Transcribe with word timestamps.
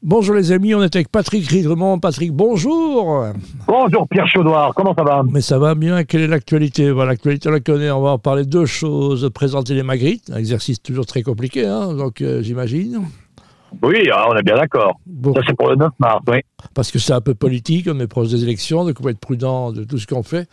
Bonjour 0.00 0.36
les 0.36 0.52
amis, 0.52 0.76
on 0.76 0.82
est 0.82 0.94
avec 0.94 1.08
Patrick 1.08 1.44
Ridremont. 1.48 1.98
Patrick, 1.98 2.30
bonjour. 2.30 3.26
Bonjour 3.66 4.06
Pierre 4.08 4.28
Chaudoir, 4.28 4.72
comment 4.72 4.94
ça 4.94 5.02
va 5.02 5.24
Mais 5.28 5.40
ça 5.40 5.58
va 5.58 5.74
bien, 5.74 6.04
quelle 6.04 6.20
est 6.20 6.28
l'actualité 6.28 6.92
voilà, 6.92 7.10
L'actualité, 7.10 7.48
on 7.48 7.52
la 7.52 7.58
connaît, 7.58 7.90
on 7.90 8.00
va 8.00 8.10
en 8.10 8.18
parler 8.18 8.44
de 8.44 8.48
deux 8.48 8.64
choses. 8.64 9.28
Présenter 9.34 9.74
les 9.74 9.82
Magritte, 9.82 10.30
un 10.30 10.36
exercice 10.36 10.80
toujours 10.80 11.04
très 11.04 11.22
compliqué, 11.22 11.66
hein, 11.66 11.94
donc 11.94 12.20
euh, 12.20 12.42
j'imagine. 12.42 13.06
Oui, 13.82 14.08
ah, 14.12 14.28
on 14.30 14.36
est 14.36 14.42
bien 14.44 14.54
d'accord. 14.54 15.00
Ça 15.34 15.40
c'est 15.44 15.56
pour 15.56 15.68
le 15.68 15.74
9 15.74 15.90
mars, 15.98 16.22
oui. 16.28 16.42
Parce 16.74 16.92
que 16.92 17.00
c'est 17.00 17.12
un 17.12 17.20
peu 17.20 17.34
politique, 17.34 17.88
on 17.92 17.98
est 17.98 18.06
proche 18.06 18.28
des 18.28 18.44
élections, 18.44 18.84
donc 18.84 18.98
on 19.00 19.02
va 19.02 19.10
être 19.10 19.18
prudent 19.18 19.72
de 19.72 19.82
tout 19.82 19.98
ce 19.98 20.06
qu'on 20.06 20.22
fait. 20.22 20.48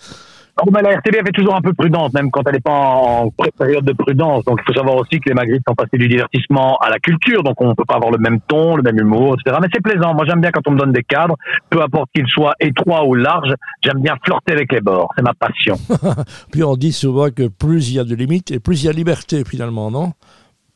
Oh, 0.62 0.70
la 0.72 0.90
RTBF 0.98 1.28
est 1.28 1.34
toujours 1.34 1.56
un 1.56 1.62
peu 1.62 1.74
prudente, 1.74 2.14
même 2.14 2.32
quand 2.32 2.42
elle 2.48 2.54
n'est 2.54 2.62
pas 2.62 2.72
en 2.72 3.30
période 3.58 3.84
de 3.84 3.92
prudence. 3.92 4.46
Donc 4.46 4.60
il 4.62 4.66
faut 4.66 4.78
savoir 4.78 4.96
aussi 4.96 5.20
que 5.20 5.28
les 5.28 5.36
Magritte 5.36 5.64
sont 5.68 5.76
passés 5.76 5.98
du 5.98 6.08
divertissement 6.08 6.78
à 6.78 6.90
la 6.90 6.98
culture, 7.00 7.44
donc 7.44 7.60
on 7.60 7.70
ne 7.70 7.74
peut 7.74 7.84
pas 7.86 7.96
avoir 7.96 8.10
le 8.12 8.18
même 8.20 8.40
ton, 8.48 8.78
le 8.78 8.84
même 8.84 8.98
humour, 8.98 9.36
etc. 9.36 9.58
Mais 9.62 9.68
c'est 9.74 9.84
plaisant. 9.84 10.14
Moi 10.14 10.24
j'aime 10.26 10.40
bien 10.40 10.52
quand 10.52 10.66
on 10.68 10.72
me 10.72 10.80
donne 10.80 10.94
des 10.94 11.04
cadres, 11.04 11.36
peu 11.70 11.82
importe 11.82 12.10
qu'ils 12.16 12.28
soient 12.28 12.54
étroits 12.62 13.06
ou 13.06 13.16
larges, 13.16 13.54
j'aime 13.84 14.02
bien 14.02 14.16
flirter 14.24 14.54
avec 14.54 14.72
les 14.72 14.80
bords. 14.80 15.10
C'est 15.18 15.24
ma 15.24 15.34
passion. 15.34 15.76
Puis 16.52 16.64
on 16.64 16.78
dit 16.78 16.94
souvent 16.94 17.30
que 17.32 17.50
plus 17.50 17.90
il 17.90 17.96
y 17.96 18.00
a 18.00 18.06
de 18.06 18.16
limites 18.16 18.52
et 18.52 18.60
plus 18.60 18.84
il 18.84 18.86
y 18.86 18.90
a 18.90 18.94
liberté 18.94 19.44
finalement, 19.44 19.92
non? 19.92 20.14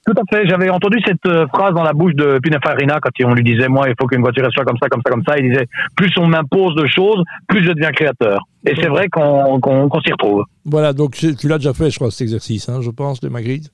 Tout 0.10 0.22
à 0.22 0.24
fait. 0.36 0.48
J'avais 0.48 0.70
entendu 0.70 0.98
cette 1.06 1.26
euh, 1.26 1.48
phrase 1.48 1.74
dans 1.74 1.84
la 1.84 1.94
bouche 1.94 2.14
de 2.16 2.40
Pininfarina 2.42 3.00
quand 3.02 3.12
on 3.26 3.34
lui 3.34 3.44
disait, 3.44 3.68
moi, 3.68 3.88
il 3.90 3.96
faut 4.00 4.08
qu'une 4.08 4.22
voiture 4.22 4.48
soit 4.52 4.66
comme 4.66 4.78
ça, 4.82 4.88
comme 4.90 5.02
ça, 5.06 5.12
comme 5.12 5.24
ça. 5.28 5.38
Il 5.38 5.50
disait, 5.50 5.68
plus 5.96 6.12
on 6.18 6.28
m'impose 6.28 6.76
de 6.76 6.88
choses, 6.88 7.24
plus 7.48 7.64
je 7.64 7.72
deviens 7.72 7.92
créateur. 7.92 8.48
Et 8.66 8.76
c'est 8.76 8.88
vrai 8.88 9.08
qu'on 9.10 9.60
s'y 10.04 10.12
retrouve. 10.12 10.44
Voilà, 10.66 10.94
donc 10.94 11.14
tu 11.14 11.48
l'as 11.48 11.58
déjà 11.58 11.74
fait, 11.74 11.90
je 11.90 11.96
crois, 11.98 12.12
cet 12.12 12.22
exercice, 12.22 12.70
hein, 12.70 12.82
je 12.82 12.90
pense, 12.90 13.20
de 13.20 13.30
Magritte. 13.30 13.72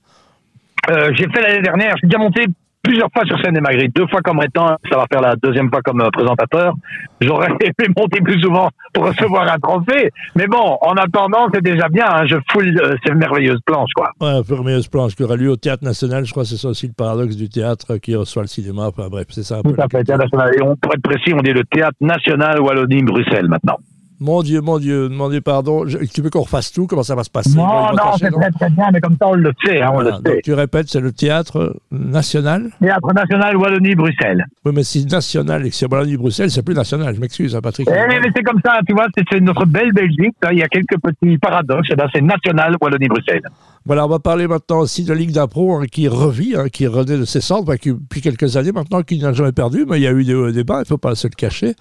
Euh, 0.90 1.10
j'ai 1.14 1.26
fait 1.28 1.40
l'année 1.40 1.62
dernière. 1.62 1.94
J'ai 2.00 2.06
déjà 2.06 2.18
monté 2.18 2.46
plusieurs 2.86 3.08
fois 3.12 3.24
sur 3.26 3.38
scène 3.40 3.54
des 3.54 3.60
Magritte, 3.60 3.94
deux 3.94 4.06
fois 4.06 4.20
comme 4.20 4.40
étant, 4.42 4.76
ça 4.90 4.98
va 4.98 5.06
faire 5.10 5.20
la 5.20 5.34
deuxième 5.36 5.68
fois 5.70 5.80
comme 5.82 6.00
euh, 6.00 6.10
présentateur. 6.10 6.74
J'aurais 7.20 7.48
aimé 7.60 7.92
monter 7.96 8.20
plus 8.20 8.40
souvent 8.40 8.70
pour 8.92 9.06
recevoir 9.06 9.50
un 9.52 9.58
trophée, 9.58 10.10
mais 10.34 10.46
bon, 10.46 10.78
en 10.80 10.92
attendant, 10.94 11.48
c'est 11.52 11.62
déjà 11.62 11.88
bien. 11.88 12.06
Hein, 12.08 12.26
je 12.26 12.36
foule 12.50 12.78
euh, 12.80 12.94
ces 13.04 13.12
merveilleuses 13.14 13.60
planches, 13.66 13.92
quoi. 13.94 14.10
Ouais, 14.20 14.40
merveilleuse 14.48 14.88
planche 14.88 15.14
qui 15.14 15.24
aura 15.24 15.36
lieu 15.36 15.50
au 15.50 15.56
Théâtre 15.56 15.84
National. 15.84 16.24
Je 16.24 16.30
crois 16.30 16.44
que 16.44 16.50
c'est 16.50 16.56
ça 16.56 16.68
aussi 16.68 16.86
le 16.86 16.94
paradoxe 16.94 17.36
du 17.36 17.48
théâtre 17.48 17.96
qui 17.96 18.14
reçoit 18.14 18.42
le 18.42 18.48
cinéma. 18.48 18.86
Enfin, 18.86 19.08
bref, 19.08 19.26
c'est 19.30 19.42
ça. 19.42 19.58
Un 19.58 19.62
Tout 19.62 19.74
à 19.78 19.88
fait, 19.90 20.04
Théâtre 20.04 20.24
National. 20.24 20.54
Et 20.56 20.62
on, 20.62 20.76
pour 20.76 20.94
être 20.94 21.02
précis, 21.02 21.34
on 21.34 21.42
dit 21.42 21.52
le 21.52 21.64
Théâtre 21.64 21.96
National 22.00 22.60
Wallonie-Bruxelles 22.60 23.48
maintenant. 23.48 23.78
Mon 24.18 24.42
Dieu, 24.42 24.60
mon 24.62 24.78
Dieu, 24.78 25.08
demandez 25.08 25.40
pardon. 25.40 25.84
tu 25.84 26.22
veux 26.22 26.30
qu'on 26.30 26.42
refasse 26.42 26.72
tout? 26.72 26.86
Comment 26.86 27.02
ça 27.02 27.14
va 27.14 27.22
se 27.22 27.30
passer? 27.30 27.56
Non, 27.56 27.92
non, 27.92 28.16
c'est 28.18 28.30
très 28.30 28.50
très 28.50 28.70
bien, 28.70 28.86
mais 28.92 29.00
comme 29.00 29.16
ça 29.20 29.28
on 29.28 29.34
le 29.34 29.52
sait. 29.64 29.82
Hein, 29.82 29.90
on 29.92 30.00
le 30.00 30.12
sait. 30.24 30.40
tu 30.42 30.54
répètes, 30.54 30.88
c'est 30.88 31.00
le 31.00 31.12
théâtre 31.12 31.76
national? 31.90 32.70
Théâtre 32.80 33.12
national 33.12 33.56
Wallonie-Bruxelles. 33.56 34.46
Oui, 34.64 34.72
mais 34.74 34.84
si 34.84 35.04
national 35.04 35.66
et 35.66 35.70
que 35.70 35.76
c'est 35.76 35.90
Wallonie-Bruxelles, 35.90 36.50
c'est 36.50 36.62
plus 36.62 36.74
national. 36.74 37.14
Je 37.14 37.20
m'excuse, 37.20 37.54
hein, 37.54 37.60
Patrick. 37.60 37.88
Eh, 37.90 38.06
mais 38.08 38.30
c'est 38.34 38.42
comme 38.42 38.60
ça, 38.64 38.80
tu 38.86 38.94
vois, 38.94 39.06
c'est 39.14 39.40
notre 39.40 39.66
belle 39.66 39.92
Belgique. 39.92 40.36
Hein, 40.44 40.48
il 40.52 40.58
y 40.58 40.62
a 40.62 40.68
quelques 40.68 40.98
petits 40.98 41.36
paradoxes. 41.38 41.88
Eh 41.92 41.96
ben, 41.96 42.08
c'est 42.14 42.22
national 42.22 42.76
Wallonie-Bruxelles. 42.80 43.42
Voilà, 43.86 44.04
on 44.04 44.08
va 44.08 44.18
parler 44.18 44.48
maintenant 44.48 44.80
aussi 44.80 45.04
de 45.04 45.10
la 45.10 45.14
Ligue 45.14 45.30
d'Impro 45.30 45.76
hein, 45.76 45.84
qui 45.90 46.08
revit, 46.08 46.56
hein, 46.56 46.68
qui 46.68 46.88
renaît 46.88 47.18
de 47.18 47.24
ses 47.24 47.40
cendres, 47.40 47.72
depuis 47.72 48.20
quelques 48.20 48.56
années 48.56 48.72
maintenant, 48.72 49.02
qui 49.02 49.18
n'a 49.20 49.32
jamais 49.32 49.52
perdu, 49.52 49.86
mais 49.88 49.98
il 49.98 50.02
y 50.02 50.08
a 50.08 50.12
eu 50.12 50.24
des 50.24 50.52
débats, 50.52 50.78
il 50.78 50.80
ne 50.80 50.84
faut 50.86 50.98
pas 50.98 51.14
se 51.14 51.28
le 51.28 51.34
cacher. 51.36 51.74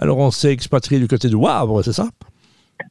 Alors 0.00 0.18
on 0.18 0.30
s'est 0.30 0.52
expatrié 0.52 1.00
du 1.00 1.08
côté 1.08 1.28
de 1.28 1.34
Wavre, 1.34 1.82
c'est 1.82 1.92
ça? 1.92 2.06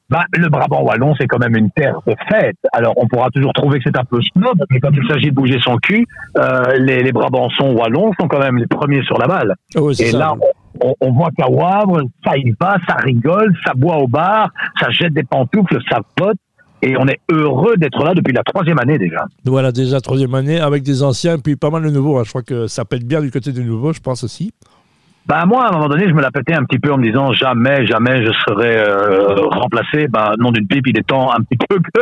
Bah, 0.09 0.25
le 0.33 0.49
Brabant 0.49 0.83
wallon, 0.83 1.15
c'est 1.17 1.27
quand 1.27 1.39
même 1.39 1.55
une 1.55 1.71
terre 1.71 1.99
de 2.05 2.13
fête. 2.29 2.57
Alors, 2.73 2.93
on 2.97 3.07
pourra 3.07 3.29
toujours 3.29 3.53
trouver 3.53 3.79
que 3.79 3.85
c'est 3.87 3.97
un 3.97 4.03
peu 4.03 4.19
snob, 4.21 4.57
mais 4.69 4.79
quand 4.79 4.91
il 4.91 5.07
s'agit 5.07 5.29
de 5.29 5.35
bouger 5.35 5.59
son 5.61 5.77
cul, 5.77 6.05
euh, 6.37 6.77
les, 6.77 7.03
les 7.03 7.11
Brabançons 7.11 7.73
wallons 7.73 8.11
sont 8.19 8.27
quand 8.27 8.39
même 8.39 8.57
les 8.57 8.67
premiers 8.67 9.01
sur 9.03 9.17
la 9.17 9.27
balle. 9.27 9.55
Oh, 9.75 9.91
Et 9.91 10.11
là, 10.11 10.33
on, 10.81 10.93
on, 11.01 11.11
voit 11.11 11.29
qu'à 11.37 11.49
Wavre, 11.49 12.01
ça 12.25 12.37
y 12.37 12.53
va, 12.59 12.77
ça 12.87 12.95
rigole, 12.95 13.53
ça 13.65 13.73
boit 13.75 13.97
au 13.97 14.07
bar, 14.07 14.49
ça 14.79 14.89
jette 14.91 15.13
des 15.13 15.23
pantoufles, 15.23 15.79
ça 15.89 15.99
vote. 16.19 16.37
Et 16.81 16.95
on 16.97 17.07
est 17.07 17.19
heureux 17.31 17.75
d'être 17.77 18.03
là 18.03 18.13
depuis 18.13 18.33
la 18.33 18.43
troisième 18.43 18.79
année 18.79 18.97
déjà. 18.97 19.25
Voilà, 19.45 19.71
déjà 19.71 19.99
troisième 19.99 20.35
année 20.35 20.59
avec 20.59 20.83
des 20.83 21.03
anciens, 21.03 21.39
puis 21.39 21.55
pas 21.55 21.69
mal 21.69 21.83
de 21.83 21.89
nouveaux. 21.89 22.19
Hein. 22.19 22.23
Je 22.23 22.29
crois 22.29 22.43
que 22.43 22.67
ça 22.67 22.85
pète 22.85 23.03
bien 23.03 23.21
du 23.21 23.31
côté 23.31 23.51
des 23.51 23.63
nouveaux, 23.63 23.93
je 23.93 23.99
pense 23.99 24.23
aussi. 24.23 24.53
Bah 25.27 25.45
moi, 25.45 25.65
à 25.65 25.69
un 25.69 25.71
moment 25.73 25.89
donné, 25.89 26.07
je 26.07 26.13
me 26.13 26.21
la 26.21 26.31
pétais 26.31 26.53
un 26.53 26.63
petit 26.63 26.79
peu 26.79 26.93
en 26.93 26.97
me 26.97 27.03
disant 27.03 27.33
jamais, 27.33 27.85
jamais 27.85 28.25
je 28.25 28.31
serai 28.47 28.77
euh, 28.77 29.35
remplacé. 29.47 30.07
Bah 30.07 30.31
non 30.39 30.51
d'une 30.51 30.65
pipe, 30.65 30.87
il 30.87 30.97
est 30.97 31.05
temps 31.05 31.33
un 31.33 31.41
petit 31.41 31.57
peu 31.67 31.79
que 31.79 32.01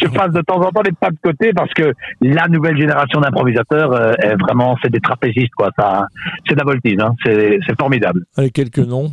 je, 0.00 0.08
fasse 0.08 0.32
de 0.32 0.40
temps 0.40 0.62
en 0.62 0.70
temps 0.70 0.80
des 0.80 0.92
pas 0.92 1.10
de 1.10 1.18
côté 1.22 1.52
parce 1.52 1.72
que 1.74 1.92
la 2.22 2.48
nouvelle 2.48 2.78
génération 2.78 3.20
d'improvisateurs 3.20 3.92
euh, 3.92 4.12
est 4.18 4.36
vraiment, 4.36 4.78
c'est 4.82 4.90
des 4.90 5.00
trapézistes 5.00 5.54
quoi. 5.54 5.70
Ça, 5.78 6.06
c'est 6.48 6.54
de 6.54 6.58
la 6.58 6.64
voltige, 6.64 6.98
hein. 7.00 7.14
c'est 7.26 7.78
formidable. 7.78 8.24
Allez, 8.34 8.50
quelques 8.50 8.78
noms 8.78 9.12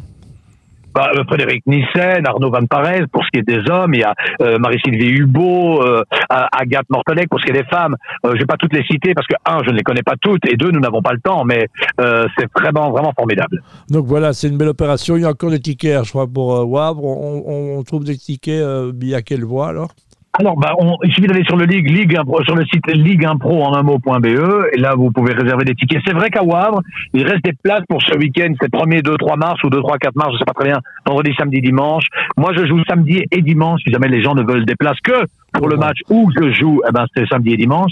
bah, 0.93 1.11
euh, 1.15 1.23
Frédéric 1.25 1.65
Nissen, 1.67 2.25
Arnaud 2.25 2.51
Van 2.51 2.65
Parez 2.65 3.05
pour 3.11 3.23
ce 3.23 3.29
qui 3.31 3.39
est 3.39 3.47
des 3.47 3.69
hommes, 3.69 3.93
il 3.93 4.01
y 4.01 4.03
a 4.03 4.13
euh, 4.41 4.57
Marie-Sylvie 4.59 5.09
Hubeau, 5.09 5.83
euh, 5.83 6.03
Agathe 6.29 6.89
Mortelec 6.89 7.29
pour 7.29 7.39
ce 7.39 7.45
qui 7.45 7.51
est 7.51 7.61
des 7.61 7.65
femmes. 7.65 7.95
je 8.23 8.37
vais 8.37 8.45
pas 8.45 8.57
toutes 8.57 8.73
les 8.73 8.83
citer 8.83 9.13
parce 9.13 9.27
que 9.27 9.35
un, 9.45 9.63
je 9.63 9.69
ne 9.69 9.77
les 9.77 9.83
connais 9.83 10.03
pas 10.03 10.15
toutes 10.19 10.45
et 10.47 10.55
deux, 10.55 10.71
nous 10.71 10.79
n'avons 10.79 11.01
pas 11.01 11.13
le 11.13 11.19
temps, 11.19 11.43
mais 11.45 11.67
c'est 11.97 12.47
vraiment 12.55 12.91
vraiment 12.91 13.13
formidable. 13.15 13.61
Donc 13.89 14.05
voilà, 14.05 14.33
c'est 14.33 14.47
une 14.47 14.57
belle 14.57 14.69
opération. 14.69 15.15
Il 15.15 15.23
y 15.23 15.25
a 15.25 15.29
encore 15.29 15.51
des 15.51 15.59
tickets, 15.59 16.03
je 16.03 16.09
crois, 16.09 16.27
pour 16.27 16.69
Wavre. 16.69 17.03
On, 17.03 17.77
on, 17.77 17.83
trouve 17.83 18.03
des 18.03 18.17
tickets 18.17 18.63
via 18.95 19.21
quelle 19.21 19.43
voie 19.43 19.69
alors? 19.69 19.91
Alors, 20.39 20.55
bah, 20.55 20.73
on, 20.79 20.95
il 21.03 21.11
suffit 21.11 21.27
d'aller 21.27 21.43
sur 21.43 21.57
le 21.57 21.65
Ligue, 21.65 21.89
Ligue, 21.89 22.17
sur 22.45 22.55
le 22.55 22.65
site 22.65 22.87
Ligue 22.87 23.25
Impro 23.25 23.63
en 23.63 23.73
un 23.75 23.83
mot.be, 23.83 24.65
et 24.71 24.77
là, 24.79 24.95
vous 24.95 25.11
pouvez 25.11 25.33
réserver 25.33 25.65
des 25.65 25.75
tickets. 25.75 26.01
C'est 26.05 26.13
vrai 26.13 26.29
qu'à 26.29 26.43
Wavre, 26.43 26.81
il 27.13 27.27
reste 27.27 27.43
des 27.43 27.51
places 27.53 27.83
pour 27.89 28.01
ce 28.01 28.17
week-end, 28.17 28.53
c'est 28.59 28.73
le 28.73 28.79
1er, 28.79 29.01
2, 29.01 29.17
3 29.17 29.35
mars 29.35 29.61
ou 29.63 29.69
2, 29.69 29.79
3, 29.79 29.97
4 29.97 30.15
mars, 30.15 30.31
je 30.33 30.37
sais 30.37 30.45
pas 30.45 30.53
très 30.53 30.69
bien, 30.69 30.79
vendredi, 31.05 31.31
samedi, 31.37 31.61
dimanche. 31.61 32.05
Moi, 32.37 32.51
je 32.55 32.65
joue 32.65 32.81
samedi 32.87 33.23
et 33.29 33.41
dimanche, 33.41 33.81
si 33.85 33.91
jamais 33.91 34.07
les 34.07 34.23
gens 34.23 34.33
ne 34.33 34.43
veulent 34.43 34.65
des 34.65 34.75
places 34.75 34.99
que 35.03 35.25
pour 35.53 35.67
le 35.67 35.75
match 35.75 35.97
où 36.09 36.31
je 36.39 36.53
joue, 36.53 36.81
eh 36.87 36.91
ben, 36.93 37.05
c'est 37.13 37.27
samedi 37.27 37.51
et 37.53 37.57
dimanche. 37.57 37.91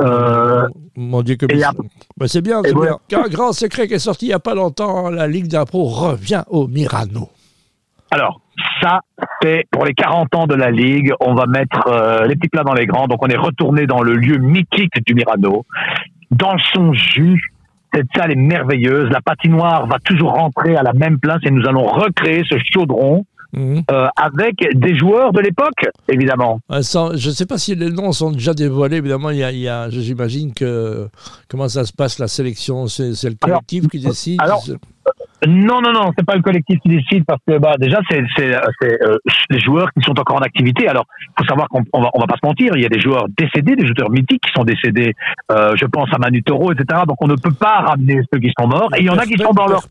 Euh, 0.00 0.66
Mon 0.96 1.22
Dieu, 1.22 1.36
que 1.36 1.46
bah, 1.46 2.26
c'est 2.26 2.42
bien, 2.42 2.60
c'est 2.64 2.74
bien. 2.74 2.98
un 3.24 3.28
grand 3.28 3.52
secret 3.52 3.86
qui 3.86 3.94
est 3.94 3.98
sorti 4.00 4.26
il 4.26 4.30
n'y 4.30 4.34
a 4.34 4.40
pas 4.40 4.56
longtemps, 4.56 5.10
la 5.10 5.28
Ligue 5.28 5.46
d'Impro 5.46 5.84
revient 5.84 6.42
au 6.48 6.66
Mirano. 6.66 7.28
Alors, 8.10 8.40
ça, 8.80 9.00
pour 9.70 9.84
les 9.84 9.94
40 9.94 10.34
ans 10.34 10.46
de 10.46 10.54
la 10.54 10.70
Ligue. 10.70 11.12
On 11.20 11.34
va 11.34 11.46
mettre 11.46 11.86
euh, 11.88 12.26
les 12.26 12.36
petits 12.36 12.48
plats 12.48 12.64
dans 12.64 12.74
les 12.74 12.86
grands. 12.86 13.06
Donc, 13.06 13.22
on 13.22 13.28
est 13.28 13.36
retourné 13.36 13.86
dans 13.86 14.02
le 14.02 14.14
lieu 14.14 14.38
mythique 14.38 14.94
du 15.06 15.14
Mirano. 15.14 15.64
Dans 16.30 16.56
son 16.74 16.92
jus, 16.92 17.52
cette 17.94 18.08
salle 18.16 18.32
est 18.32 18.36
merveilleuse. 18.36 19.08
La 19.10 19.20
patinoire 19.20 19.86
va 19.86 19.98
toujours 19.98 20.32
rentrer 20.32 20.76
à 20.76 20.82
la 20.82 20.92
même 20.92 21.18
place 21.18 21.40
et 21.44 21.50
nous 21.50 21.66
allons 21.66 21.84
recréer 21.84 22.42
ce 22.48 22.56
chaudron. 22.72 23.24
Mhm. 23.54 23.82
Euh, 23.90 24.08
avec 24.14 24.56
des 24.74 24.94
joueurs 24.98 25.32
de 25.32 25.40
l'époque, 25.40 25.88
évidemment. 26.06 26.60
je 26.68 27.28
ne 27.28 27.32
sais 27.32 27.46
pas 27.46 27.56
si 27.56 27.74
les 27.74 27.90
noms 27.90 28.12
sont 28.12 28.30
déjà 28.30 28.52
dévoilés. 28.52 28.98
Évidemment, 28.98 29.30
il 29.30 29.38
y 29.38 29.68
a, 29.68 29.88
j'imagine 29.88 30.52
que 30.52 31.08
comment 31.48 31.66
ça 31.66 31.86
se 31.86 31.92
passe 31.94 32.18
la 32.18 32.28
sélection, 32.28 32.88
c'est, 32.88 33.12
le 33.24 33.36
collectif 33.36 33.88
qui 33.88 34.00
décide? 34.00 34.38
Non, 35.46 35.80
non, 35.80 35.92
non, 35.92 36.10
c'est 36.16 36.26
pas 36.26 36.34
le 36.34 36.42
collectif 36.42 36.80
qui 36.80 36.88
décide 36.88 37.24
parce 37.24 37.40
que 37.46 37.58
bah 37.58 37.74
déjà 37.78 38.00
c'est 38.10 38.24
c'est 38.36 38.52
euh, 38.54 39.18
les 39.50 39.60
joueurs 39.60 39.88
qui 39.92 40.02
sont 40.02 40.18
encore 40.18 40.36
en 40.36 40.42
activité. 40.42 40.88
Alors, 40.88 41.04
faut 41.38 41.44
savoir 41.44 41.68
qu'on 41.68 41.82
on 41.92 42.02
va 42.02 42.10
on 42.14 42.20
va 42.20 42.26
pas 42.26 42.34
se 42.42 42.46
mentir, 42.46 42.72
il 42.74 42.82
y 42.82 42.86
a 42.86 42.88
des 42.88 43.00
joueurs 43.00 43.26
décédés, 43.38 43.76
des 43.76 43.86
joueurs 43.86 44.10
mythiques 44.10 44.42
qui 44.44 44.52
sont 44.52 44.64
décédés. 44.64 45.14
Euh, 45.52 45.76
je 45.76 45.86
pense 45.86 46.08
à 46.12 46.18
Manu 46.18 46.42
Toro, 46.42 46.72
etc. 46.72 47.02
Donc 47.06 47.18
on 47.20 47.28
ne 47.28 47.36
peut 47.36 47.52
pas 47.52 47.82
ramener 47.82 48.20
ceux 48.32 48.40
qui 48.40 48.50
sont 48.58 48.66
morts. 48.66 48.90
Et 48.96 49.00
il 49.00 49.06
y 49.06 49.10
en 49.10 49.18
a 49.18 49.26
qui 49.26 49.38
sont 49.38 49.52
dans 49.52 49.68
leur. 49.68 49.82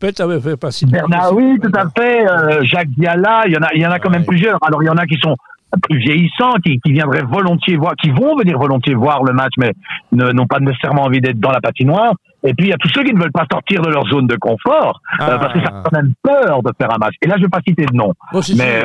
Bernard, 0.90 1.32
oui, 1.32 1.58
tout 1.62 1.72
à 1.74 1.88
fait. 1.96 2.28
Euh, 2.28 2.62
Jacques 2.64 2.90
Diala, 2.90 3.44
il 3.46 3.54
y 3.54 3.56
en 3.56 3.62
a 3.62 3.68
il 3.74 3.80
y 3.80 3.86
en 3.86 3.90
a 3.90 3.98
quand 3.98 4.10
même 4.10 4.26
plusieurs. 4.26 4.58
Alors 4.62 4.82
il 4.82 4.86
y 4.86 4.90
en 4.90 4.98
a 4.98 5.06
qui 5.06 5.16
sont 5.16 5.34
plus 5.82 5.98
vieillissants 5.98 6.54
qui, 6.64 6.78
qui 6.80 6.92
viendraient 6.92 7.22
volontiers 7.22 7.76
voir, 7.76 7.94
qui 7.96 8.10
vont 8.10 8.36
venir 8.36 8.58
volontiers 8.58 8.94
voir 8.94 9.22
le 9.24 9.32
match, 9.32 9.52
mais 9.58 9.72
n'ont 10.12 10.46
pas 10.46 10.60
nécessairement 10.60 11.04
envie 11.04 11.20
d'être 11.20 11.40
dans 11.40 11.52
la 11.52 11.60
patinoire. 11.60 12.14
Et 12.44 12.54
puis 12.54 12.66
il 12.66 12.70
y 12.70 12.72
a 12.72 12.76
tous 12.78 12.88
ceux 12.94 13.02
qui 13.02 13.12
ne 13.12 13.20
veulent 13.20 13.32
pas 13.32 13.46
sortir 13.50 13.82
de 13.82 13.90
leur 13.90 14.06
zone 14.06 14.26
de 14.26 14.36
confort 14.36 15.00
euh, 15.20 15.38
parce 15.38 15.52
que 15.52 15.60
ça 15.60 15.66
a 15.66 15.82
quand 15.82 15.92
même 15.92 16.14
peur 16.22 16.62
de 16.62 16.70
faire 16.78 16.92
un 16.92 16.98
match. 16.98 17.14
Et 17.22 17.26
là, 17.26 17.34
je 17.36 17.42
vais 17.42 17.48
pas 17.48 17.60
citer 17.66 17.84
de 17.84 17.94
nom. 17.94 18.12
mais 18.56 18.84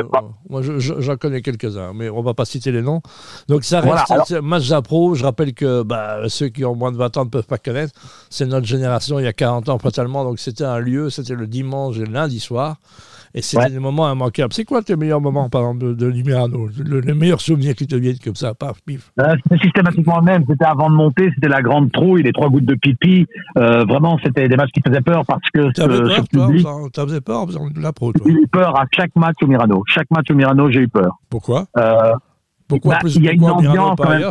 moi, 0.50 0.62
j'en 0.62 1.18
connais 1.18 1.42
quelques-uns, 1.42 1.94
mais 1.94 2.10
on 2.10 2.22
va 2.22 2.34
pas 2.34 2.46
citer 2.46 2.72
les 2.72 2.82
noms. 2.82 3.02
Donc 3.48 3.64
ça 3.64 3.82
reste 3.82 4.32
un 4.32 4.42
match 4.42 4.70
d'impro. 4.70 5.14
Je 5.14 5.24
rappelle 5.24 5.54
que 5.54 5.84
bah, 5.84 6.22
ceux 6.30 6.50
qui 6.50 6.66
ont 6.66 6.76
moins 6.76 6.92
de 6.92 6.98
20 6.98 7.18
ans 7.18 7.26
ne 7.26 7.30
peuvent 7.30 7.48
pas 7.48 7.60
connaître. 7.60 7.94
C'est 8.30 8.46
notre 8.46 8.66
génération 8.66 9.20
il 9.20 9.26
y 9.26 9.28
a 9.28 9.34
40 9.34 9.70
ans 9.70 9.78
totalement. 9.78 10.24
Donc 10.24 10.40
c'était 10.40 10.64
un 10.64 10.80
lieu, 10.80 11.10
c'était 11.10 11.36
le 11.36 11.48
dimanche 11.48 11.98
et 11.98 12.06
le 12.06 12.12
lundi 12.12 12.40
soir. 12.40 12.78
Et 13.36 13.42
c'était 13.42 13.72
des 13.72 13.80
moments 13.80 14.12
immanquables. 14.12 14.54
C'est 14.54 14.64
quoi 14.64 14.84
tes 14.84 14.96
meilleurs 14.96 15.22
moments, 15.22 15.50
par 15.50 15.62
exemple, 15.62 15.84
de, 15.84 15.94
de 15.94 16.06
Limerano 16.06 16.68
le, 16.86 17.00
Les 17.00 17.16
meilleurs 17.16 17.42
souvenirs 17.42 17.74
qui 17.74 17.88
te 17.88 17.96
viennent 17.96 18.20
comme 18.24 18.36
ça, 18.36 18.54
paf, 18.54 18.82
pif 18.86 19.12
euh, 19.20 19.36
C'était 19.44 19.64
systématiquement 19.64 20.20
le 20.20 20.26
même. 20.26 20.46
C'était 20.48 20.66
avant 20.66 20.90
de 20.90 20.96
monter, 20.96 21.32
c'était 21.34 21.48
la 21.48 21.64
grande 21.64 21.92
trouille, 21.92 22.22
les 22.22 22.32
trois 22.32 22.50
gouttes 22.50 22.66
de 22.66 22.76
pipi. 22.76 23.26
Euh, 23.58 23.86
vraiment, 23.86 24.20
c'était 24.24 24.48
des 24.48 24.56
matchs 24.56 24.70
qui 24.72 24.82
faisaient 24.86 25.02
peur 25.02 25.24
parce 25.26 25.50
que 25.52 25.64
ce, 25.76 25.82
peur, 25.82 26.24
public... 26.32 26.68
T'as 26.94 27.08
fait 27.08 27.22
peur 27.22 27.42
en 27.42 27.48
faisant 27.48 27.70
de 27.72 27.82
la 27.82 27.92
pro, 27.92 28.14
toi 28.14 28.24
J'ai 28.28 28.34
eu 28.34 28.48
peur 28.48 28.80
à 28.80 28.86
chaque 28.96 29.16
match 29.16 29.38
au 29.42 29.48
Mirano. 29.48 29.84
Chaque 29.88 30.12
match 30.12 30.30
au 30.30 30.36
Mirano, 30.36 30.70
j'ai 30.70 30.82
eu 30.82 30.88
peur. 30.88 31.18
Pourquoi? 31.30 31.66
Euh, 31.78 32.14
Pourquoi 32.68 33.00
bah, 33.02 33.10
Il 33.16 33.24
y 33.24 33.30
a 33.30 33.32
une 33.32 33.44
ambiance 33.46 33.96
quand 33.98 34.10
même. 34.10 34.30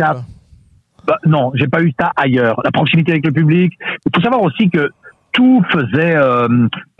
Bah, 1.05 1.19
non, 1.27 1.51
j'ai 1.55 1.67
pas 1.67 1.83
eu 1.83 1.93
ça 1.99 2.13
ailleurs. 2.15 2.61
La 2.63 2.71
proximité 2.71 3.11
avec 3.11 3.27
le 3.27 3.33
public. 3.33 3.73
Il 4.07 4.11
faut 4.15 4.23
savoir 4.23 4.43
aussi 4.43 4.71
que 4.71 4.89
tout 5.33 5.63
faisait 5.71 6.17
euh, 6.17 6.49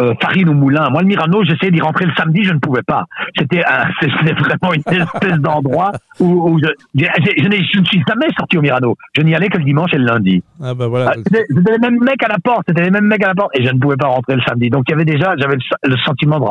euh, 0.01 0.15
farine 0.21 0.49
au 0.49 0.55
moulin. 0.55 0.89
Moi, 0.91 1.03
le 1.03 1.09
Mirano, 1.09 1.45
j'essayais 1.45 1.71
d'y 1.71 1.81
rentrer 1.81 2.07
le 2.07 2.13
samedi, 2.17 2.45
je 2.45 2.53
ne 2.53 2.59
pouvais 2.59 2.83
pas. 2.83 3.05
C'était 3.39 3.63
c'était 4.01 4.33
vraiment 4.33 4.73
une 4.75 5.01
espèce 5.01 5.39
d'endroit 5.39 5.93
où, 6.21 6.51
où 6.51 6.59
je, 6.59 6.69
je, 6.95 7.05
je, 7.05 7.43
je, 7.43 7.49
ne 7.79 7.85
suis 7.85 8.03
jamais 8.09 8.27
sorti 8.39 8.59
au 8.59 8.63
Mirano. 8.63 8.97
Je 9.15 9.23
n'y 9.23 9.35
allais 9.35 9.49
que 9.49 9.59
le 9.59 9.65
dimanche 9.65 9.93
et 9.95 9.99
le 9.99 10.07
lundi. 10.07 10.43
Ah 10.63 10.75
bah 10.75 10.89
voilà. 10.89 11.15
C'était 11.15 11.45
les 11.49 11.79
mêmes 11.79 12.03
mecs 12.03 12.23
à 12.23 12.29
la 12.29 12.39
porte, 12.43 12.65
c'était 12.69 12.83
les 12.83 12.91
mêmes 12.91 13.07
mecs 13.07 13.23
à 13.25 13.29
la 13.29 13.35
porte, 13.35 13.51
et 13.55 13.65
je 13.65 13.71
ne 13.71 13.79
pouvais 13.79 13.97
pas 13.97 14.09
rentrer 14.09 14.35
le 14.35 14.43
samedi. 14.43 14.71
Donc 14.71 14.85
il 14.89 14.93
y 14.93 14.95
avait 14.95 15.05
déjà, 15.05 15.35
j'avais 15.37 15.57
le, 15.85 15.97
sentiment 15.99 16.39
de 16.39 16.45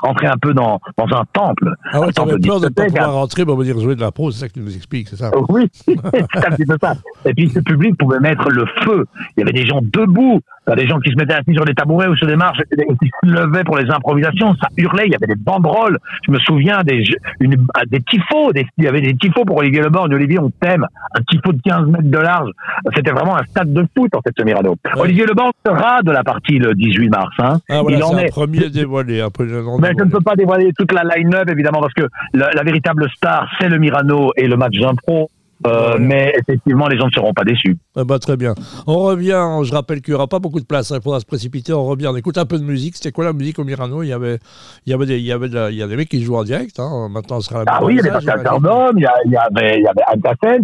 rentrer 0.00 0.26
un 0.26 0.38
peu 0.40 0.54
dans, 0.54 0.80
dans 0.96 1.16
un 1.16 1.24
temple. 1.32 1.74
Ah 1.92 2.00
ouais, 2.00 2.12
t'avais 2.12 2.38
peur 2.38 2.60
de 2.60 2.66
ne 2.66 2.70
pas 2.70 2.84
pouvoir 2.86 3.12
rentrer 3.12 3.44
pour 3.44 3.58
me 3.58 3.64
dire 3.64 3.78
jouer 3.78 3.96
de 3.96 4.00
la 4.00 4.12
pro, 4.12 4.30
c'est 4.30 4.40
ça 4.40 4.48
que 4.48 4.54
tu 4.54 4.60
nous 4.60 4.74
expliques, 4.74 5.08
c'est 5.08 5.16
ça 5.16 5.30
Oui, 5.48 5.68
c'est 5.72 5.96
un 5.96 6.50
petit 6.50 6.66
peu 6.66 6.76
ça. 6.80 6.94
Et 7.24 7.34
puis 7.34 7.48
ce 7.48 7.60
public 7.60 7.96
pouvait 7.98 8.20
mettre 8.20 8.48
le 8.50 8.66
feu. 8.82 9.06
Il 9.36 9.40
y 9.40 9.42
avait 9.42 9.52
des 9.52 9.66
gens 9.66 9.80
debout, 9.82 10.40
des 10.74 10.86
gens 10.86 10.98
qui 10.98 11.10
se 11.10 11.16
mettaient 11.16 11.34
assis 11.34 11.52
sur 11.52 11.64
des 11.64 11.74
tabourets 11.74 12.08
ou 12.08 12.16
sur 12.16 12.26
des 12.26 12.36
marches 12.36 12.60
et 12.72 12.86
qui 12.86 13.10
se 13.22 13.28
levaient 13.28 13.64
pour 13.64 13.76
les 13.76 13.90
improvisations. 13.90 14.54
Ça 14.54 14.68
hurlait, 14.76 15.04
il 15.06 15.12
y 15.12 15.14
avait 15.14 15.26
des 15.26 15.40
banderoles. 15.40 15.98
Je 16.26 16.32
me 16.32 16.38
souviens 16.38 16.82
des, 16.82 17.04
une, 17.40 17.56
des 17.88 18.00
tifos. 18.00 18.52
Des, 18.52 18.66
il 18.78 18.84
y 18.84 18.88
avait 18.88 19.02
des 19.02 19.14
tifos 19.14 19.44
pour 19.44 19.58
Olivier 19.58 19.82
Leborgne. 19.82 20.14
Olivier, 20.14 20.38
on 20.38 20.50
t'aime. 20.50 20.86
Un 21.14 21.20
tifo 21.28 21.52
de 21.52 21.60
15 21.62 21.88
mètres 21.88 22.10
de 22.10 22.18
large. 22.18 22.50
C'était 22.94 23.12
vraiment 23.12 23.36
un 23.36 23.44
stade 23.44 23.72
de 23.72 23.84
foot, 23.96 24.14
en 24.14 24.20
fait, 24.22 24.32
ce 24.36 24.42
Mirano. 24.44 24.76
Olivier 24.96 25.26
Leborgne 25.26 25.52
sera 25.66 26.02
de 26.02 26.10
la 26.10 26.24
partie 26.24 26.58
le 26.58 26.74
18 26.74 27.08
mars. 27.10 27.34
Hein. 27.38 27.58
Ah, 27.68 27.82
voilà, 27.82 27.98
il 27.98 28.02
en 28.02 28.18
est. 28.18 28.28
premier 28.28 28.70
dévoilé. 28.70 29.20
Après, 29.20 29.44
Mais 29.44 29.92
je 29.98 30.04
ne 30.04 30.10
peux 30.10 30.20
pas 30.20 30.34
dévoiler 30.34 30.70
toute 30.78 30.92
la 30.92 31.02
line-up, 31.04 31.48
évidemment, 31.50 31.80
parce 31.80 31.94
que 31.94 32.08
la, 32.32 32.50
la 32.52 32.62
véritable 32.62 33.08
star, 33.14 33.48
c'est 33.60 33.68
le 33.68 33.78
Mirano 33.78 34.32
et 34.36 34.46
le 34.46 34.56
match 34.56 34.78
d'impro. 34.78 35.30
Euh, 35.66 35.96
mais 35.98 36.34
effectivement, 36.38 36.88
les 36.88 36.98
gens 36.98 37.06
ne 37.06 37.10
seront 37.10 37.32
pas 37.32 37.44
déçus. 37.44 37.76
Ah 37.96 38.04
bah, 38.04 38.18
très 38.18 38.36
bien. 38.36 38.54
On 38.86 38.98
revient, 38.98 39.42
je 39.62 39.72
rappelle 39.72 40.02
qu'il 40.02 40.12
n'y 40.12 40.16
aura 40.16 40.26
pas 40.26 40.38
beaucoup 40.38 40.60
de 40.60 40.66
place, 40.66 40.92
hein, 40.92 40.96
il 40.98 41.02
faudra 41.02 41.20
se 41.20 41.26
précipiter, 41.26 41.72
on 41.72 41.84
revient, 41.84 42.08
on 42.08 42.16
écoute 42.16 42.36
un 42.36 42.44
peu 42.44 42.58
de 42.58 42.64
musique. 42.64 42.96
C'était 42.96 43.12
quoi 43.12 43.24
la 43.24 43.32
musique 43.32 43.58
au 43.58 43.64
Mirano 43.64 44.02
Il 44.02 44.08
y 44.08 44.12
avait, 44.12 44.38
il 44.86 44.90
y 44.90 44.94
avait, 44.94 45.06
des, 45.06 45.18
il 45.18 45.24
y 45.24 45.32
avait 45.32 45.48
il 45.70 45.76
y 45.76 45.82
a 45.82 45.86
des 45.86 45.96
mecs 45.96 46.08
qui 46.08 46.22
jouent 46.22 46.36
en 46.36 46.44
direct, 46.44 46.78
hein. 46.78 47.08
maintenant 47.10 47.40
ce 47.40 47.48
sera 47.48 47.64
la 47.64 47.72
Ah 47.72 47.84
oui, 47.84 47.94
il 47.94 47.96
y 47.96 48.00
avait 48.00 48.10
Pascal 48.10 48.42
Cardone, 48.42 48.96
il 48.96 49.02
y, 49.02 49.06
avait, 49.06 49.22
il 49.26 49.32
y 49.32 49.36
avait 49.36 50.04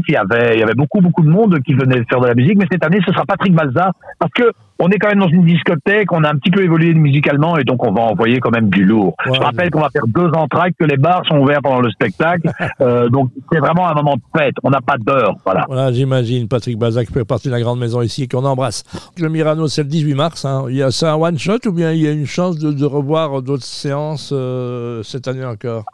il 0.08 0.12
y 0.12 0.16
avait, 0.16 0.54
il 0.56 0.60
y 0.60 0.62
avait 0.62 0.74
beaucoup, 0.74 1.00
beaucoup 1.00 1.22
de 1.22 1.30
monde 1.30 1.60
qui 1.62 1.74
venait 1.74 2.02
faire 2.08 2.20
de 2.20 2.26
la 2.26 2.34
musique, 2.34 2.58
mais 2.58 2.66
cette 2.70 2.84
année, 2.84 2.98
ce 3.06 3.12
sera 3.12 3.24
Patrick 3.24 3.54
Balza, 3.54 3.92
parce 4.18 4.32
que 4.32 4.52
on 4.80 4.88
est 4.88 4.98
quand 4.98 5.08
même 5.08 5.20
dans 5.20 5.28
une 5.28 5.44
discothèque, 5.44 6.10
on 6.10 6.24
a 6.24 6.30
un 6.30 6.36
petit 6.36 6.50
peu 6.50 6.64
évolué 6.64 6.94
musicalement 6.94 7.58
et 7.58 7.64
donc 7.64 7.84
on 7.84 7.92
va 7.92 8.02
envoyer 8.02 8.40
quand 8.40 8.50
même 8.50 8.70
du 8.70 8.84
lourd. 8.84 9.14
je 9.26 9.38
rappelle 9.38 9.70
qu'on 9.70 9.80
va 9.80 9.90
faire 9.90 10.06
deux 10.06 10.30
entractes, 10.34 10.76
que 10.78 10.86
les 10.86 10.96
bars 10.96 11.22
sont 11.26 11.36
ouverts 11.36 11.60
pendant 11.62 11.80
le 11.80 11.90
spectacle, 11.90 12.50
euh, 12.80 13.08
donc 13.08 13.30
c'est 13.52 13.58
vraiment 13.58 13.86
un 13.88 13.94
moment 13.94 14.16
de 14.16 14.22
fête. 14.38 14.54
On 14.62 14.70
n'a 14.70 14.80
pas 14.80 14.96
d'heure, 14.98 15.36
voilà. 15.44 15.64
Voilà, 15.68 15.92
j'imagine. 15.92 16.48
Patrick 16.48 16.78
Bazac 16.78 17.10
fait 17.10 17.24
partie 17.24 17.48
de 17.48 17.52
la 17.52 17.60
grande 17.60 17.78
maison 17.78 18.00
ici 18.00 18.26
qu'on 18.26 18.44
embrasse. 18.44 18.84
Le 19.18 19.28
Mirano, 19.28 19.68
c'est 19.68 19.82
le 19.82 19.88
18 19.88 20.14
mars. 20.14 20.44
Hein. 20.44 20.64
Il 20.70 20.76
y 20.76 20.82
a 20.82 20.90
ça 20.90 21.12
un 21.12 21.16
one 21.16 21.38
shot 21.38 21.58
ou 21.66 21.72
bien 21.72 21.92
il 21.92 22.00
y 22.00 22.08
a 22.08 22.12
une 22.12 22.26
chance 22.26 22.58
de, 22.58 22.84
revoir 22.84 23.42
d'autres 23.42 23.64
séances 23.64 24.30
euh, 24.32 25.02
cette 25.02 25.28
année 25.28 25.44
encore? 25.44 25.84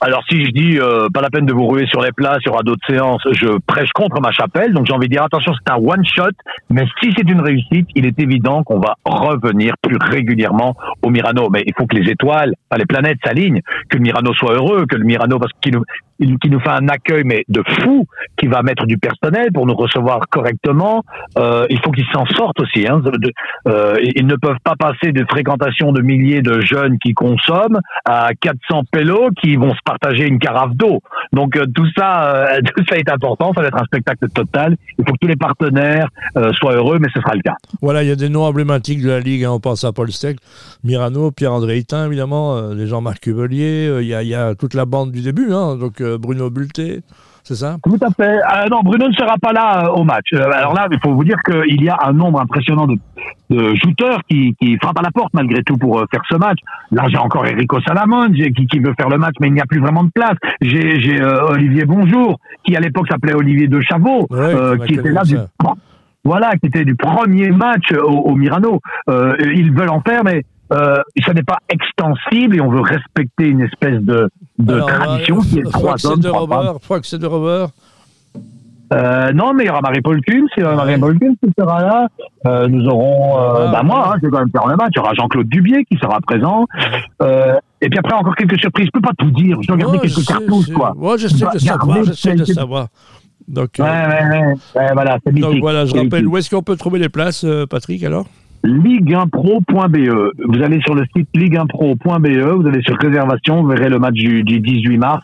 Alors 0.00 0.22
si 0.28 0.44
je 0.44 0.50
dis 0.50 0.78
euh, 0.78 1.08
pas 1.12 1.22
la 1.22 1.30
peine 1.30 1.46
de 1.46 1.52
vous 1.52 1.66
ruer 1.66 1.86
sur 1.86 2.02
les 2.02 2.12
places, 2.12 2.38
il 2.42 2.48
y 2.48 2.50
aura 2.50 2.62
d'autres 2.62 2.86
séances, 2.86 3.22
je 3.32 3.58
prêche 3.66 3.90
contre 3.94 4.20
ma 4.20 4.30
chapelle. 4.30 4.72
Donc 4.72 4.86
j'ai 4.86 4.92
envie 4.92 5.08
de 5.08 5.12
dire 5.12 5.22
attention, 5.22 5.52
c'est 5.54 5.72
un 5.72 5.76
one 5.76 6.04
shot, 6.04 6.32
mais 6.70 6.84
si 7.02 7.12
c'est 7.16 7.28
une 7.28 7.40
réussite, 7.40 7.88
il 7.94 8.06
est 8.06 8.18
évident 8.18 8.62
qu'on 8.62 8.78
va 8.78 8.94
revenir 9.04 9.74
plus 9.82 9.96
régulièrement 10.00 10.74
au 11.02 11.10
Mirano. 11.10 11.48
Mais 11.50 11.62
il 11.66 11.72
faut 11.76 11.86
que 11.86 11.96
les 11.96 12.10
étoiles, 12.10 12.52
pas 12.68 12.76
les 12.76 12.86
planètes 12.86 13.18
s'alignent, 13.24 13.62
que 13.88 13.96
le 13.96 14.02
Mirano 14.02 14.34
soit 14.34 14.54
heureux, 14.54 14.86
que 14.86 14.96
le 14.96 15.04
Mirano 15.04 15.38
parce 15.38 15.52
qu'il 15.60 15.74
nous 15.74 15.84
qui 16.18 16.50
nous 16.50 16.60
fait 16.60 16.70
un 16.70 16.88
accueil 16.88 17.24
mais 17.24 17.44
de 17.48 17.62
fou, 17.80 18.06
qui 18.36 18.46
va 18.46 18.62
mettre 18.62 18.86
du 18.86 18.98
personnel 18.98 19.52
pour 19.52 19.66
nous 19.66 19.74
recevoir 19.74 20.20
correctement. 20.30 21.02
Euh, 21.38 21.66
il 21.70 21.78
faut 21.80 21.90
qu'ils 21.90 22.06
s'en 22.12 22.26
sortent 22.26 22.60
aussi. 22.60 22.86
Hein. 22.86 23.02
euh, 23.68 23.96
ils 24.00 24.26
ne 24.26 24.36
peuvent 24.36 24.60
pas 24.64 24.74
passer 24.78 25.12
de 25.12 25.24
fréquentation 25.28 25.92
de 25.92 26.02
milliers 26.02 26.42
de 26.42 26.60
jeunes 26.60 26.98
qui 26.98 27.12
consomment 27.12 27.80
à 28.04 28.30
400 28.40 28.84
pélos 28.90 29.30
qui 29.42 29.56
vont 29.56 29.74
se 29.74 29.80
partager 29.86 30.26
une 30.26 30.38
carafe 30.38 30.74
d'eau. 30.74 31.00
Donc 31.32 31.56
euh, 31.56 31.64
tout 31.74 31.86
ça, 31.96 32.34
euh, 32.34 32.60
ça 32.88 32.96
est 32.96 33.08
important. 33.10 33.52
Ça 33.54 33.62
va 33.62 33.68
être 33.68 33.80
un 33.80 33.84
spectacle 33.84 34.28
total. 34.28 34.76
Il 34.98 35.04
faut 35.06 35.12
que 35.12 35.18
tous 35.20 35.28
les 35.28 35.36
partenaires 35.36 36.08
euh, 36.36 36.52
soient 36.52 36.74
heureux, 36.74 36.98
mais 36.98 37.08
ce 37.14 37.20
sera 37.20 37.34
le 37.34 37.42
cas. 37.42 37.54
Voilà, 37.80 38.02
il 38.02 38.08
y 38.08 38.12
a 38.12 38.16
des 38.16 38.28
noms 38.28 38.44
emblématiques 38.44 39.02
de 39.02 39.08
la 39.08 39.20
ligue. 39.20 39.44
Hein. 39.44 39.52
On 39.52 39.60
pense 39.60 39.84
à 39.84 39.92
Paul 39.92 40.12
Steck, 40.12 40.38
Mirano, 40.84 41.30
Pierre-André 41.30 41.78
Hitin, 41.78 42.06
évidemment, 42.06 42.70
les 42.72 42.86
Jean-Marc 42.86 43.20
Cuvelier. 43.20 43.98
Il 44.00 44.06
y, 44.06 44.14
a, 44.14 44.22
il 44.22 44.28
y 44.28 44.34
a 44.34 44.54
toute 44.54 44.74
la 44.74 44.84
bande 44.84 45.12
du 45.12 45.22
début. 45.22 45.52
Hein. 45.52 45.76
Donc 45.76 46.02
Bruno 46.02 46.50
Bulté, 46.50 47.02
c'est 47.46 47.54
ça? 47.54 47.76
Tout 47.84 47.96
à 48.00 48.10
fait. 48.10 48.38
Euh, 48.38 48.68
non, 48.68 48.80
Bruno 48.82 49.06
ne 49.06 49.12
sera 49.12 49.36
pas 49.40 49.52
là 49.52 49.84
euh, 49.84 49.92
au 49.92 50.02
match. 50.02 50.32
Euh, 50.32 50.50
alors 50.52 50.74
là, 50.74 50.88
il 50.90 50.98
faut 50.98 51.14
vous 51.14 51.22
dire 51.22 51.36
qu'il 51.44 51.80
y 51.80 51.88
a 51.88 51.96
un 52.04 52.12
nombre 52.12 52.40
impressionnant 52.40 52.88
de, 52.88 52.96
de 53.50 53.72
shooters 53.76 54.18
qui, 54.28 54.56
qui, 54.60 54.76
frappent 54.82 54.98
à 54.98 55.02
la 55.02 55.12
porte 55.12 55.32
malgré 55.32 55.62
tout 55.62 55.76
pour 55.76 56.04
faire 56.10 56.22
ce 56.28 56.34
match. 56.34 56.58
Là, 56.90 57.04
j'ai 57.06 57.18
encore 57.18 57.44
Enrico 57.44 57.80
Salamone 57.82 58.32
qui, 58.32 58.66
qui, 58.66 58.80
veut 58.80 58.94
faire 58.98 59.08
le 59.08 59.18
match, 59.18 59.34
mais 59.40 59.46
il 59.46 59.52
n'y 59.52 59.60
a 59.60 59.66
plus 59.66 59.78
vraiment 59.78 60.02
de 60.02 60.10
place. 60.12 60.34
J'ai 60.60 61.22
Olivier 61.22 61.84
Bonjour, 61.84 62.40
qui 62.64 62.74
à 62.74 62.80
l'époque 62.80 63.06
s'appelait 63.08 63.34
Olivier 63.34 63.68
de 63.68 63.80
Chavot, 63.80 64.26
qui 64.84 64.94
était 64.94 65.12
là 65.12 65.22
du 65.22 65.36
voilà, 66.24 66.56
qui 66.56 66.66
était 66.66 66.84
du 66.84 66.96
premier 66.96 67.52
match 67.52 67.92
au, 67.92 68.10
au 68.10 68.34
Mirano. 68.34 68.80
ils 69.06 69.72
veulent 69.72 69.90
en 69.90 70.00
faire, 70.00 70.24
mais 70.24 70.42
euh, 70.72 71.02
ça 71.24 71.32
n'est 71.32 71.42
pas 71.42 71.58
extensible 71.68 72.56
et 72.56 72.60
on 72.60 72.70
veut 72.70 72.80
respecter 72.80 73.48
une 73.48 73.62
espèce 73.62 74.00
de, 74.02 74.28
de 74.58 74.80
tradition 74.80 75.40
qui 75.40 75.60
est 75.60 75.70
trois 75.70 76.04
hommes. 76.06 76.20
De 76.20 76.28
Robert, 76.28 76.74
que 76.80 77.06
c'est 77.06 77.18
de 77.18 77.26
Robert. 77.26 77.68
Euh, 78.92 79.32
non, 79.32 79.52
mais 79.52 79.64
il 79.64 79.66
y 79.66 79.70
aura 79.70 79.80
Marie-Paul 79.80 80.20
Kuhn, 80.20 80.46
y 80.56 80.62
aura 80.62 80.76
Marie-Paul 80.76 81.18
Kuhn 81.18 81.34
qui 81.42 81.50
sera 81.58 81.82
là. 81.82 82.08
Euh, 82.46 82.68
nous 82.68 82.86
aurons, 82.86 83.40
euh, 83.40 83.66
ah, 83.66 83.72
bah 83.72 83.82
moi, 83.82 84.12
hein, 84.12 84.18
je 84.22 84.26
vais 84.26 84.30
quand 84.30 84.38
même 84.38 84.50
faire 84.50 84.66
le 84.66 84.76
match. 84.76 84.92
Il 84.94 84.98
y 84.98 85.00
aura 85.00 85.14
Jean-Claude 85.14 85.48
Dubier 85.48 85.84
qui 85.84 85.98
sera 85.98 86.20
présent. 86.20 86.66
Et 87.80 87.88
puis 87.90 87.98
après, 87.98 88.14
encore 88.14 88.36
quelques 88.36 88.58
surprises. 88.58 88.86
Je 88.86 88.90
peux 88.92 89.00
pas 89.00 89.14
tout 89.18 89.30
dire. 89.30 89.58
Je 89.60 89.66
dois 89.66 89.76
garder 89.76 89.98
quelques 89.98 90.24
cartouches, 90.26 90.72
quoi. 90.72 90.94
Moi, 90.96 91.16
j'essaie 91.16 91.46
de 91.52 91.58
savoir, 91.58 92.04
j'essaie 92.04 92.34
de 92.34 92.44
savoir. 92.44 92.88
Donc, 93.48 93.70
ouais, 93.78 93.84
ouais, 93.84 94.28
ouais, 94.28 94.54
ouais, 94.74 94.92
voilà, 94.92 95.18
c'est 95.24 95.32
Donc 95.32 95.60
voilà, 95.60 95.84
je 95.84 95.94
rappelle, 95.94 96.26
où 96.26 96.36
est-ce 96.36 96.50
qu'on 96.50 96.62
peut 96.62 96.76
trouver 96.76 96.98
les 96.98 97.08
places, 97.08 97.46
Patrick, 97.70 98.02
alors? 98.02 98.26
ligue1pro.be. 98.66 100.32
Vous 100.44 100.62
allez 100.62 100.80
sur 100.80 100.94
le 100.94 101.04
site 101.16 101.28
ligue1pro.be, 101.34 102.60
vous 102.60 102.66
allez 102.66 102.82
sur 102.82 102.96
réservation, 102.98 103.62
vous 103.62 103.68
verrez 103.68 103.88
le 103.88 103.98
match 103.98 104.14
du, 104.14 104.42
18 104.42 104.98
mars. 104.98 105.22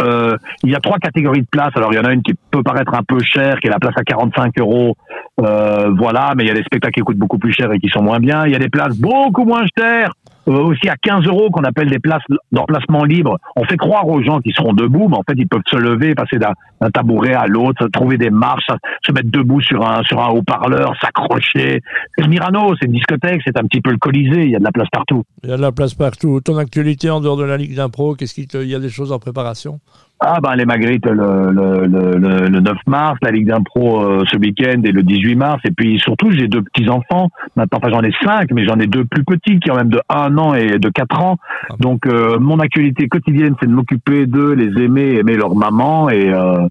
Euh, 0.00 0.36
il 0.62 0.70
y 0.70 0.74
a 0.74 0.80
trois 0.80 0.98
catégories 0.98 1.42
de 1.42 1.46
places. 1.50 1.72
Alors 1.74 1.92
il 1.92 1.96
y 1.96 1.98
en 1.98 2.04
a 2.04 2.12
une 2.12 2.22
qui 2.22 2.34
peut 2.50 2.62
paraître 2.62 2.94
un 2.94 3.02
peu 3.02 3.18
chère, 3.20 3.58
qui 3.60 3.66
est 3.66 3.70
la 3.70 3.78
place 3.78 3.94
à 3.96 4.02
45 4.02 4.52
euros. 4.58 4.96
Euh, 5.40 5.90
voilà, 5.96 6.34
mais 6.36 6.44
il 6.44 6.48
y 6.48 6.50
a 6.50 6.54
des 6.54 6.62
spectacles 6.62 6.94
qui 6.94 7.00
coûtent 7.00 7.18
beaucoup 7.18 7.38
plus 7.38 7.52
cher 7.52 7.72
et 7.72 7.78
qui 7.78 7.88
sont 7.88 8.02
moins 8.02 8.20
bien. 8.20 8.44
Il 8.46 8.52
y 8.52 8.56
a 8.56 8.58
des 8.58 8.68
places 8.68 8.98
beaucoup 8.98 9.44
moins 9.44 9.64
chères 9.78 10.12
aussi 10.46 10.88
à 10.88 10.96
15 10.96 11.26
euros 11.26 11.50
qu'on 11.50 11.62
appelle 11.62 11.88
des 11.88 11.98
places 11.98 12.22
d'emplacement 12.50 13.04
libre. 13.04 13.38
On 13.56 13.64
fait 13.64 13.76
croire 13.76 14.06
aux 14.08 14.22
gens 14.22 14.40
qu'ils 14.40 14.54
seront 14.54 14.72
debout, 14.72 15.08
mais 15.08 15.16
en 15.16 15.22
fait 15.22 15.34
ils 15.36 15.48
peuvent 15.48 15.62
se 15.66 15.76
lever, 15.76 16.14
passer 16.14 16.38
d'un 16.38 16.90
tabouret 16.90 17.34
à 17.34 17.46
l'autre, 17.46 17.88
trouver 17.88 18.18
des 18.18 18.30
marches, 18.30 18.66
se 19.06 19.12
mettre 19.12 19.30
debout 19.30 19.60
sur 19.60 19.86
un 19.86 20.02
sur 20.02 20.20
un 20.20 20.28
haut-parleur, 20.28 20.94
s'accrocher. 21.00 21.80
C'est 22.16 22.22
le 22.22 22.28
Mirano, 22.28 22.74
c'est 22.80 22.86
une 22.86 22.92
discothèque, 22.92 23.42
c'est 23.44 23.56
un 23.56 23.64
petit 23.64 23.80
peu 23.80 23.90
le 23.90 23.98
Colisée. 23.98 24.44
Il 24.44 24.50
y 24.50 24.56
a 24.56 24.58
de 24.58 24.64
la 24.64 24.72
place 24.72 24.88
partout. 24.90 25.22
Il 25.44 25.50
y 25.50 25.52
a 25.52 25.56
de 25.56 25.62
la 25.62 25.72
place 25.72 25.94
partout. 25.94 26.40
Ton 26.40 26.56
actualité 26.56 27.10
en 27.10 27.20
dehors 27.20 27.36
de 27.36 27.44
la 27.44 27.56
Ligue 27.56 27.76
d'impro, 27.76 28.14
qu'est-ce 28.14 28.34
qu'il 28.34 28.68
y 28.68 28.74
a 28.74 28.80
des 28.80 28.90
choses 28.90 29.12
en 29.12 29.18
préparation? 29.18 29.80
Ah 30.24 30.38
ben 30.40 30.54
les 30.54 30.64
Magritte 30.64 31.06
le, 31.06 31.50
le, 31.50 31.86
le, 31.86 32.48
le, 32.48 32.60
9 32.60 32.76
mars, 32.86 33.18
la 33.22 33.30
Ligue 33.30 33.48
d'impro 33.48 34.02
euh, 34.02 34.24
ce 34.30 34.36
week-end 34.36 34.80
et 34.84 34.92
le 34.92 35.02
18 35.02 35.34
mars. 35.34 35.60
Et 35.64 35.70
puis 35.70 35.98
surtout, 35.98 36.30
j'ai 36.30 36.48
deux 36.48 36.62
petits-enfants. 36.62 37.28
Maintenant, 37.56 37.78
enfin 37.82 37.90
j'en 37.90 38.02
ai 38.02 38.12
cinq, 38.24 38.50
mais 38.52 38.64
j'en 38.64 38.78
ai 38.78 38.86
deux 38.86 39.04
plus 39.04 39.24
petits 39.24 39.58
qui 39.58 39.70
ont 39.70 39.76
même 39.76 39.88
de 39.88 40.00
1 40.08 40.38
an 40.38 40.54
et 40.54 40.78
de 40.78 40.88
4 40.88 41.20
ans. 41.20 41.36
Ah 41.68 41.74
Donc 41.80 42.06
euh, 42.06 42.38
mon 42.38 42.60
actualité 42.60 43.08
quotidienne, 43.08 43.54
c'est 43.60 43.66
de 43.66 43.72
m'occuper 43.72 44.26
d'eux, 44.26 44.52
les 44.52 44.82
aimer, 44.82 45.16
aimer 45.16 45.34
leur 45.34 45.54
maman 45.54 46.08
et... 46.08 46.32
Euh, 46.32 46.66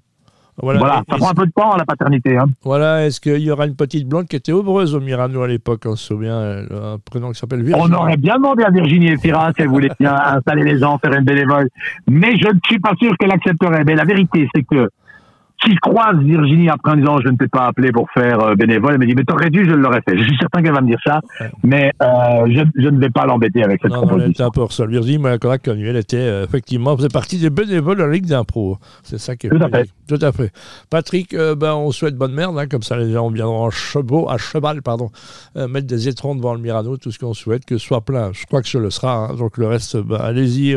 voilà, 0.62 1.04
ça 1.10 1.18
prend 1.18 1.30
un 1.30 1.34
peu 1.34 1.46
de 1.46 1.52
temps, 1.52 1.76
la 1.76 1.86
paternité. 1.86 2.38
Hein. 2.38 2.46
Voilà, 2.64 3.06
est-ce 3.06 3.20
qu'il 3.20 3.40
y 3.40 3.52
aura 3.52 3.66
une 3.66 3.76
petite 3.76 4.08
blonde 4.08 4.28
qui 4.28 4.36
était 4.36 4.52
heureuse 4.52 4.96
au 4.96 5.00
Mirano 5.00 5.42
à 5.42 5.48
l'époque, 5.48 5.82
on 5.86 5.96
se 5.96 6.08
souvient, 6.08 6.40
un 6.40 6.98
prénom 7.04 7.32
qui 7.32 7.40
s'appelle 7.40 7.64
Virginie. 7.64 7.90
On 7.92 7.94
aurait 7.96 8.18
bien 8.18 8.36
demandé 8.36 8.64
à 8.64 8.70
Virginie 8.70 9.12
Efira 9.12 9.52
si 9.56 9.62
elle 9.62 9.70
voulait 9.70 9.92
bien 10.00 10.16
installer 10.16 10.64
les 10.64 10.80
gens, 10.80 10.98
faire 11.00 11.14
une 11.14 11.26
bénévole. 11.26 11.70
Mais 12.08 12.38
je 12.38 12.48
ne 12.48 12.60
suis 12.66 12.80
pas 12.80 12.94
sûr 13.00 13.16
qu'elle 13.18 13.32
accepterait. 13.32 13.84
Mais 13.86 13.96
la 13.96 14.06
vérité, 14.06 14.48
c'est 14.54 14.64
que 14.64 14.90
si 15.64 15.72
je 15.72 15.80
croise 15.80 16.18
Virginie 16.18 16.70
après 16.70 16.92
en 16.92 16.96
disant 16.96 17.20
je 17.24 17.30
ne 17.30 17.38
t'ai 17.38 17.48
pas 17.48 17.68
appelé 17.68 17.92
pour 17.92 18.10
faire 18.12 18.40
euh, 18.40 18.56
bénévole, 18.56 18.94
elle 18.94 19.00
me 19.00 19.06
dit 19.06 19.14
mais 19.16 19.24
t'aurais 19.24 19.50
dû, 19.50 19.66
je 19.66 19.76
l'aurais 19.76 20.02
fait. 20.08 20.18
Je 20.18 20.24
suis 20.24 20.38
certain 20.38 20.62
qu'elle 20.62 20.74
va 20.74 20.82
me 20.82 20.88
dire 20.88 21.00
ça, 21.06 21.22
mais 21.64 21.92
euh, 22.02 22.48
je, 22.48 22.62
je, 22.82 22.90
ne 22.90 23.00
vais 23.00 23.10
pas 23.10 23.26
l'embêter 23.26 23.64
avec 23.64 23.82
cette 23.82 23.92
non, 23.92 24.00
proposition. 24.00 24.26
elle 24.26 24.32
était 24.32 24.44
un 24.44 24.50
peu 24.50 24.62
hors 24.62 24.72
sol. 24.72 24.90
Virginie 24.90 25.20
m'a 25.20 25.38
connu. 25.38 25.88
Elle 25.88 25.98
était 25.98 26.18
euh, 26.18 26.46
effectivement 26.46 26.96
faisait 26.96 27.10
partie 27.10 27.38
des 27.38 27.50
bénévoles 27.50 27.98
de 27.98 28.04
la 28.04 28.12
Ligue 28.12 28.26
d'impro. 28.26 28.78
C'est 29.04 29.18
ça 29.18 29.36
qui 29.36 29.48
est 29.48 29.50
Tout 29.50 29.64
à 29.64 29.70
fait. 29.70 29.90
Tout 30.08 30.20
à 30.22 30.32
fait. 30.32 30.52
Patrick, 30.90 31.34
euh, 31.34 31.56
ben, 31.56 31.74
on 31.74 31.92
souhaite 31.92 32.16
bonne 32.16 32.34
merde, 32.34 32.58
hein, 32.58 32.68
comme 32.68 32.84
ça 32.84 32.98
les 32.98 33.12
gens 33.12 33.30
viendront 33.30 33.66
en 33.66 33.70
cheval, 33.70 34.26
à 34.30 34.38
cheval 34.38 34.82
pardon, 34.82 35.10
mettre 35.56 35.88
des 35.88 36.08
étrons 36.08 36.36
devant 36.36 36.54
le 36.54 36.60
Mirano, 36.60 36.98
tout 36.98 37.12
ce 37.12 37.20
qu'on 37.20 37.34
souhaite, 37.34 37.66
que 37.66 37.78
ce 37.78 37.86
soit 37.86 38.02
plein. 38.02 38.32
Je 38.34 38.46
crois 38.46 38.62
que 38.62 38.68
ce 38.68 38.78
le 38.78 38.90
sera. 38.90 39.12
Hein. 39.16 39.36
donc 39.36 39.58
le 39.58 39.68
reste, 39.68 39.98
ben, 39.98 40.18
allez-y 40.18 40.76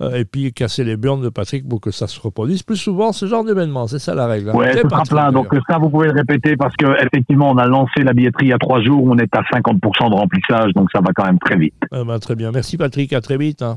et 0.00 0.24
puis 0.24 0.52
casser 0.52 0.84
les 0.84 0.96
burnes 0.96 1.22
de 1.22 1.28
Patrick 1.28 1.68
pour 1.68 1.80
que 1.80 1.90
ça 1.90 2.06
se 2.08 2.20
reproduise 2.20 2.62
plus 2.62 2.76
souvent 2.76 3.12
ce 3.12 3.26
genre 3.26 3.44
d'événement. 3.44 3.83
Non, 3.84 3.88
c'est 3.88 3.98
ça 3.98 4.14
la 4.14 4.26
règle. 4.26 4.48
Hein. 4.48 4.54
Ouais, 4.54 4.72
ce 4.72 4.88
sera 4.88 5.02
plein. 5.02 5.30
Donc 5.30 5.48
ça, 5.68 5.76
vous 5.76 5.90
pouvez 5.90 6.08
le 6.08 6.14
répéter 6.14 6.56
parce 6.56 6.74
que 6.74 6.86
effectivement, 7.04 7.50
on 7.50 7.58
a 7.58 7.66
lancé 7.66 8.02
la 8.02 8.14
billetterie 8.14 8.46
il 8.46 8.48
y 8.48 8.52
a 8.54 8.58
trois 8.58 8.80
jours. 8.80 9.04
On 9.04 9.18
est 9.18 9.36
à 9.36 9.42
50% 9.42 10.10
de 10.10 10.14
remplissage, 10.14 10.72
donc 10.72 10.88
ça 10.90 11.00
va 11.00 11.12
quand 11.14 11.26
même 11.26 11.38
très 11.38 11.56
vite. 11.56 11.74
Eh 11.92 12.02
ben, 12.02 12.18
très 12.18 12.34
bien. 12.34 12.50
Merci 12.50 12.78
Patrick. 12.78 13.12
À 13.12 13.20
très 13.20 13.36
vite. 13.36 13.60
Hein. 13.60 13.76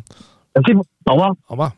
Merci. 0.55 0.73
Au 1.09 1.11
revoir. 1.11 1.31
Au 1.49 1.51
revoir. 1.51 1.73